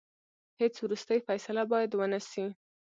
[0.59, 2.43] هیڅ وروستۍ فیصله باید ونه سي.